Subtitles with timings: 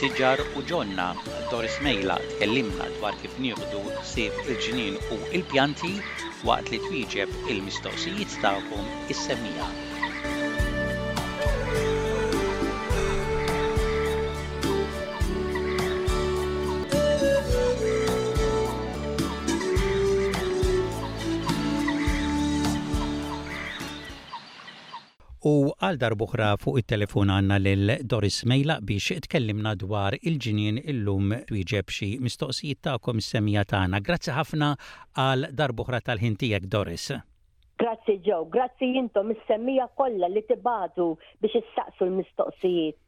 [0.00, 1.06] Siġar u Ġonna
[1.50, 3.82] Doris Mejla tkellimna dwar kif nieħdu
[4.12, 5.92] sib il-ġinin u il-pjanti
[6.52, 9.68] waqt li twieġeb il-mistoqsijiet tagħkom is-semija.
[25.40, 32.08] U għal darbuħra fuq il-telefon għanna l-Doris Mejla biex tkellimna dwar il-ġinien illum twieġeb xi
[32.20, 34.00] mistoqsijiet ta'kom semija tagħna.
[34.04, 34.74] Grazzi ħafna
[35.24, 37.08] għal darbuħra tal-ħintijek Doris.
[37.80, 43.00] Grazzi ġew, grazzi jintom is-semmija kollha li tibatu biex issaqsu l-mistoqsijiet.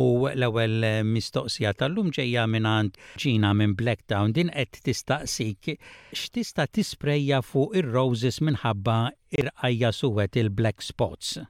[0.00, 5.74] U l-ewwel eh, mistoqsija tal-lum ġejja minn għand ġina minn Blacktown din qed tistaqsik
[6.22, 8.98] x'tista' tisprejja fuq ir-roses minħabba
[9.42, 11.42] irqajja suwet il-black spots.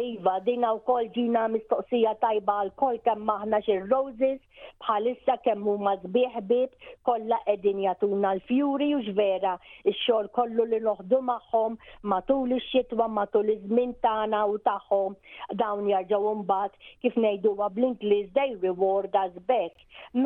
[0.00, 4.38] Iva, dina u kol ġina mistoqsija tajba għal kol kem maħna xir roses,
[4.84, 6.68] bħalissa kemm huma bib,
[7.08, 11.76] kollha qegħdin jatuna l-fjuri u ġvera xor xogħol kollu li noħdu magħhom
[12.14, 15.18] matul ix-xitwa matul iż-żmien tagħna u tagħhom
[15.64, 19.76] dawn jarġgħu mbagħad kif ngħiduha bl-Ingliż they reward us back.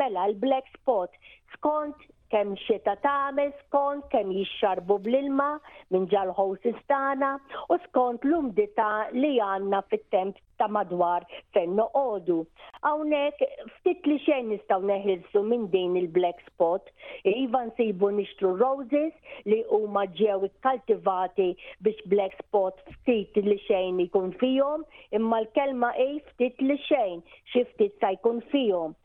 [0.01, 1.11] Mela l-black spot
[1.57, 5.47] skont kemm xita tagħmel skont kemm jixxarbu bl-ilma
[5.93, 8.87] minn ġal hoses u skont l umdita
[9.17, 12.37] li għandna fit-temp ta' madwar fejn noqogħdu.
[12.85, 13.39] Hawnhekk
[13.77, 16.89] ftit li xejn nistgħu neħilsu minn din il-black spot,
[17.27, 19.11] iva nsibu nixtru roses
[19.45, 21.49] li huma ġew ikkaltivati
[21.83, 27.65] biex black spot ftit li xejn ikun fihom, imma l-kelma ej ftit li xejn xi
[27.73, 28.95] ftit sa jkun fihom.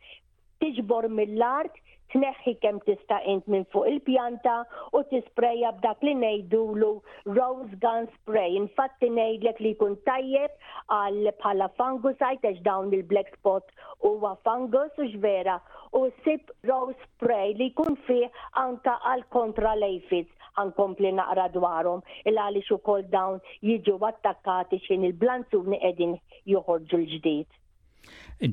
[0.60, 1.76] Tiġbor mill-art
[2.12, 4.54] tneħħi kemm tista' int minn fuq il-pjanta
[4.98, 6.90] u tispreja b'dak li ngħidulu
[7.38, 8.48] rose gun spray.
[8.58, 10.56] Infatti ngħidlek li jkun tajjeb
[10.98, 13.70] għal bħala fungus għajtex dawn il-black spot
[14.06, 15.58] huwa fungus u xvera
[16.00, 18.26] u sip rose spray li jkun fih
[18.64, 20.26] anka għal kontra lejfiz
[20.58, 26.18] għankompli naqra dwarhom il għaliex ukoll dawn jiġu attakkati xin il-blanzuni qegħdin
[26.54, 27.50] joħorġu l-ġdijt.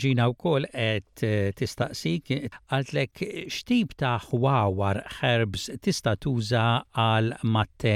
[0.04, 2.32] Ġina u kol et eh, tistaqsik,
[2.78, 3.22] għaltlek
[3.58, 6.66] xtib ta' ħwawar herbs tista' tuża
[7.06, 7.94] għal matte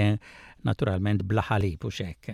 [0.69, 2.31] naturalment blaħalib u xek.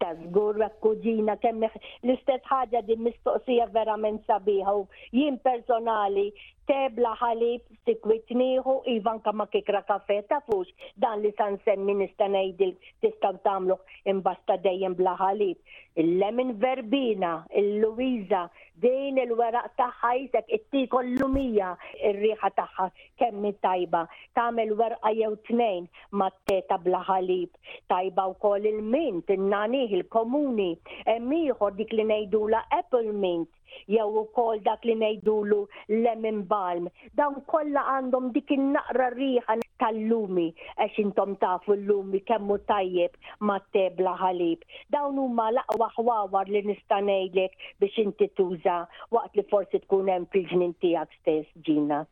[0.00, 4.86] Ta' zgur kuġina kemm l-istess ħaġa din mistoqsija verament sabiħa u
[5.18, 6.28] jien personali
[6.70, 10.70] kteb laħalib sikwit nieħu ivan kama kikra kafe tafux
[11.02, 12.70] dan li san semmi nista' ngħidil
[13.02, 13.74] tistgħu tagħmlu
[14.12, 15.58] imbasta dejjem bla ħalib.
[15.98, 18.44] Il-lemin verbina, il-Luiza,
[18.78, 21.72] din il-weraq tagħha jisek itti kollu mija
[22.06, 22.86] ir-riħa tagħha
[23.18, 24.04] kemm tajba.
[24.38, 25.90] Tagħmel werqa jew tnejn
[26.22, 27.50] mat-teta bla ħalib.
[27.90, 30.70] Tajba wkoll il-mint, il-nanih, il-komuni,
[31.08, 33.50] hemm ieħor dik li ngħidula apple mint
[33.92, 35.60] jew ukoll dak li ngħidulu
[36.04, 36.88] lemon balm.
[37.20, 43.14] Dawn kollha għandhom dik in-naqra riħa tal-lumi għax intom tafu l-lumi kemmu tajjeb
[43.48, 44.64] ma' tebla ħalib.
[44.92, 48.82] Dawn huma laqwa ħwawar li nista' ngħidlek biex inti tuża
[49.16, 52.02] waqt li forsi tkun hemm fil-ġnien tiegħek stess ġina.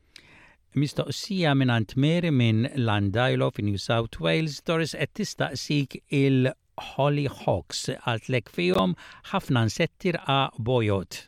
[0.78, 6.52] Mistoqsija minn Ant Mary minn Landajlo fi New South Wales, Doris qed tistaqsik il
[6.96, 8.94] Holly Hawks għaltlek fihom
[9.32, 11.28] ħafna nsettir a bojot.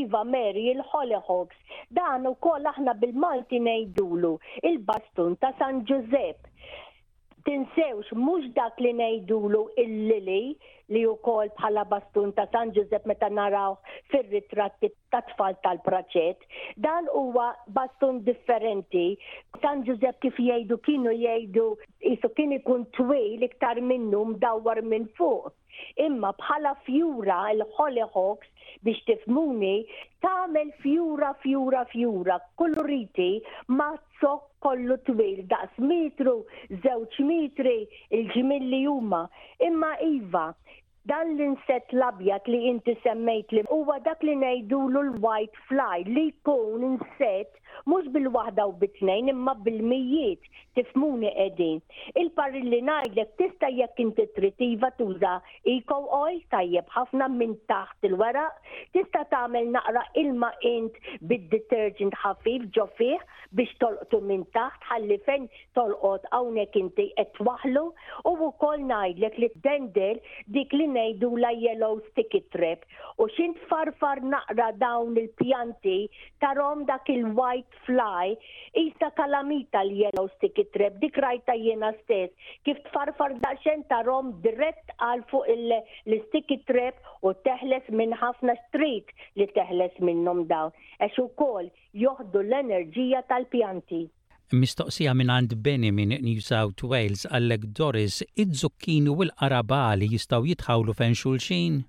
[0.00, 1.56] Iva Mary il-Hollyhocks.
[1.96, 4.34] Dan ukoll aħna bil-Malti ngħidulu
[4.70, 6.52] il-bastun ta' San Giuseppe.
[7.46, 10.40] Tinsewx mhux dak li ngħidulu il-lili
[10.94, 13.76] li wkoll bħala bastun ta' San Giuseppe meta naraw
[14.10, 16.42] fir-ritratti ta' tfal tal-praċet.
[16.88, 19.06] Dan huwa bastun differenti.
[19.62, 21.68] San Giuseppe kif jgħidu kienu jgħidu
[22.10, 25.54] jisu kien ikun twil iktar minnum dawwar minn fuq
[26.02, 29.72] Imma bħala fjura l hollyhawks biex tifmuni
[30.26, 33.28] tagħmel fjura fjura fjura koloriti
[33.80, 33.90] ma
[34.22, 36.36] zok kollu twil daqs metru,
[36.86, 37.78] żewġ metri
[38.20, 39.22] il-ġimilli huma.
[39.70, 40.46] Imma iva,
[41.10, 46.24] dan l inset labjat li inti semmejt li huwa dak li ngħidulu l-white fly li
[46.34, 47.62] jkun insett
[47.92, 50.46] mhux bil-waħda u bit-tnejn imma bil-mijiet
[50.78, 51.78] tifmuni qegħdin.
[52.22, 55.34] Il-parri li ngħidlek tista' jekk inti tritiva tuża
[55.74, 58.56] eco oil tajjeb ħafna minn taħt il-weraq,
[58.96, 60.96] tista' tagħmel naqra ilma int
[61.30, 63.18] bid-detergent ħafif ġo fih
[63.56, 65.46] biex tol tu minn taħt ħalli fejn
[65.78, 67.82] tolqot hawnhekk inti qed waħlu,
[68.30, 70.20] u wkoll ngħidlek li dendel
[70.56, 72.84] dik li ngħidu la yellow sticky trap
[73.22, 75.96] u xint farfar naqra dawn il-pjanti
[76.44, 78.34] tarom dak il-white fly
[78.84, 82.34] isa kalamita l-yellow sticky trap dik rajta jiena stess
[82.66, 89.46] kif tfarfar daċen tarom dirett għal fuq l-sticky trap u teħles minn ħafna street li
[89.56, 90.70] teħles minnhom dawn.
[91.02, 94.00] Ex ukoll joħdu l-enerġija tal-pjanti.
[94.62, 100.46] Mistoqsija minn għand Beni minn New South Wales għallek Doris, id zukkini u l-qarabali jistaw
[100.52, 101.80] jitħawlu fejn xulxin?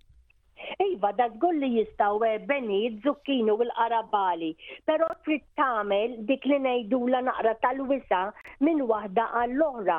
[0.98, 4.50] iva, da zgull li jistaw eh, beni, zucchini u l-qarabali,
[4.90, 8.22] pero trid tagħmel dik li ngħidula naqra tal-wisa
[8.66, 9.98] minn waħda għall-oħra.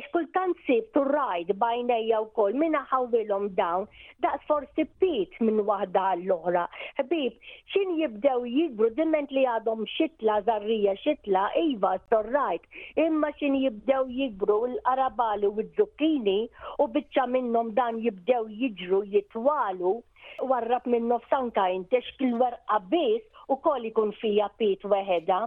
[0.00, 3.86] Ex kultant sib tu rajt bajnejja wkoll minna ħawilhom dawn,
[4.24, 6.64] da forsi pit minn waħda għall-oħra.
[7.00, 12.66] Ħbib, xin jibdew jikbru diment li għadhom xitla zarrija xitla, iva, torrajt,
[13.08, 16.38] imma xin jibdew jikbru l-qarabali u d-zucchini
[16.84, 19.96] u biċċa minnhom dan jibdew jiġru jitwalu
[20.52, 25.38] warrab minn nofsanka intex kil warqa biss u kol ikun fija pit weħeda.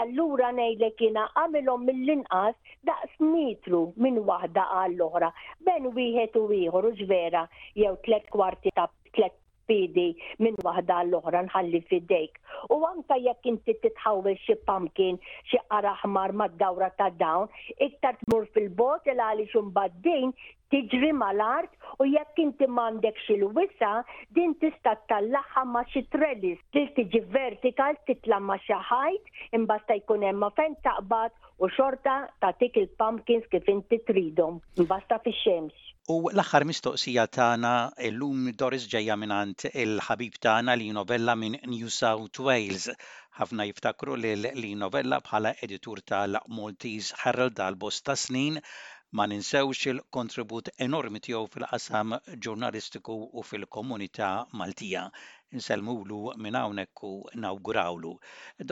[0.00, 2.56] Allura nejlek kina għamilom mill-inqas
[2.90, 5.32] daqs mitru minn wahda għall-oħra.
[5.70, 7.44] Ben wieħed u ieħor u ġvera
[7.82, 9.39] jew tlet kwarti ta' tlet
[9.70, 10.06] fidi
[10.44, 12.38] minn waħda l-oħra nħalli fidejk.
[12.74, 15.20] U għanka jekk inti titħawel xi pumpkin,
[15.50, 17.46] xi qaraħmar mad-dawra ta' dawn,
[17.86, 20.34] iktar tmur fil-bot il għali xumbaddin
[20.70, 23.92] tiġri mal-art u jekk inti mandek xil-wisa
[24.36, 30.26] din tista' tallaħħa ma' xi trellis li tiġi vertikal titla ma' xi ħajt imbasta jkun
[30.28, 31.34] hemm ma' fejn taqbad
[31.64, 32.12] u xorta
[32.42, 34.54] ta' tik il-pumpkins kif inti tridom,
[34.92, 35.74] basta fi xemx.
[36.14, 37.72] U l-axar mistoqsija tagħna
[38.18, 42.86] lum Doris ġeja minant il-ħabib tagħna li novella minn New South Wales.
[43.42, 48.56] Ħafna jiftakru li li novella bħala editur tal-Maltese Herald għal bosta snin
[49.12, 52.12] Ma ninsewx il-kontribut enormi tiegħu fil-qasam
[52.46, 54.28] ġurnalistiku u fil-komunità
[54.60, 55.00] Maltija.
[55.58, 57.10] Nselmulu minn hawnhekk u
[57.46, 58.12] nawgurawlu.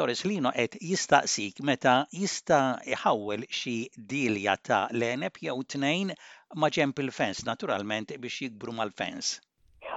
[0.00, 2.60] Doris Lino qed jistaqsik meta jista'
[2.94, 3.74] iħawwel xi
[4.14, 6.14] dilja ta' l-enep jew tnejn
[6.54, 9.32] ma' ġemp il-fens, naturalment biex jikbru mal-fens.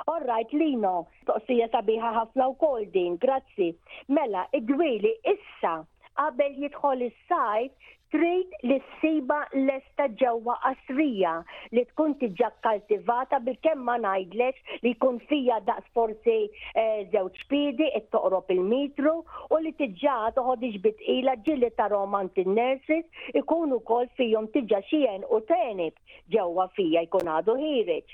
[0.08, 0.96] All right, Lino,
[1.30, 3.70] toqsija sabiħa ħafna wkoll din, grazzi.
[4.10, 5.76] Mela, igwili issa
[6.24, 11.32] qabel jidħol is-sajf straight li s-siba l-esta ġewwa qasrija
[11.76, 17.88] li tkun tiġa kaltivata bil kemma ma li jkun fija da sforzi eh, żewġ pidi
[17.96, 19.16] qed toqrob il-mitru
[19.56, 23.08] u li tiġa toħod iġbit ila ġilli ta' romantin nersis
[23.42, 25.96] ikunu kol fihom tiġa xien u tenib
[26.36, 28.12] ġewwa fija jkun għadu ħireġ.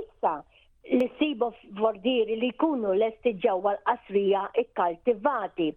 [0.00, 0.34] Issa,
[0.98, 5.70] li sibu vordiri li jkunu lesti ġewwa l-qasrija ikkaltivati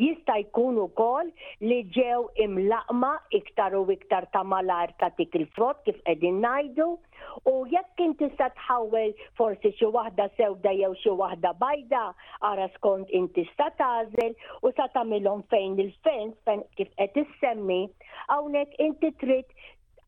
[0.00, 1.28] jista' jkun ukoll
[1.60, 6.86] li ġew imlaqma iktar u iktar ta' malar ta' dik il-frott kif qegħdin ngħidu
[7.52, 12.04] u jekk inti sa tħawel forsi xi waħda sewda jew xi waħda bajda
[12.52, 14.34] ara skont inti sa tagħżel
[14.68, 17.82] u sa tagħmilhom fejn il-fens fejn kif qed issemmi
[18.32, 19.48] hawnhekk inti trid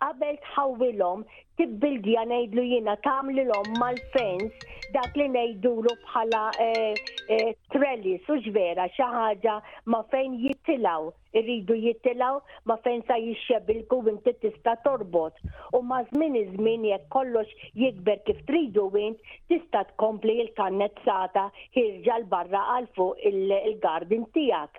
[0.02, 1.23] qabel tħawilhom
[1.58, 6.94] tibbildja ngħidlu jiena tagħmlilhom mal-fens dak li ngħidulu bħala eh,
[7.32, 9.55] eh, trellis u ġvera xi ħaġa
[9.93, 11.06] ma fejn jittilaw
[11.41, 15.38] irridu jittilaw ma fejn sa jixxebilku u inti tista' torbot
[15.79, 17.55] u ma żmien iż-żmien jekk kollox
[17.85, 21.49] jikber kif tridu int tista' tkompli l-kannezzata
[21.79, 24.75] ħirġa l-barra għal fuq il-garden tiegħek.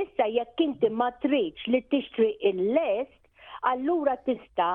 [0.00, 3.20] Issa jekk inti ma tridx li tixtri il-lest
[3.70, 4.66] allura tista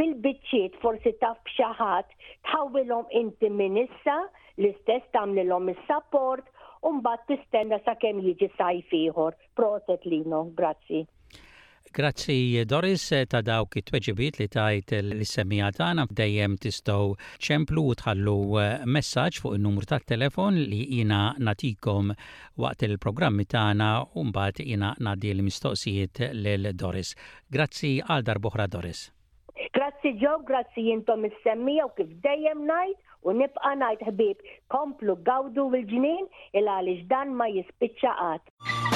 [0.00, 2.14] bil-biċċiet forsi taf xaħat
[2.48, 4.16] tħawilhom inti minn issa
[4.60, 6.52] l-istess il is-support
[6.90, 9.36] u mbagħad tistenna sakemm jiġi sajf ieħor.
[9.60, 11.04] Proset lino, grazzi.
[11.90, 17.14] Grazzi Doris eh, ta' dawk it-tweġibiet li tajt l-semmija tagħna dejjem tistgħu
[17.46, 22.10] ċemplu u tħallu eh, messaġġ fuq in-numru tat-telefon li jina natikom
[22.60, 27.14] waqt il-programmi tagħna u mbagħad jina ngħaddi l-mistoqsijiet lil Doris.
[27.50, 29.06] Grazzi għal darbohra Doris.
[29.76, 35.16] Grazzi ġo, grazzi jintom il semmija u kif dejjem ngħid u nibqa' ngħid ħbib komplu
[35.26, 38.95] gawdu l ġinin il għaliex dan ma jispiċċa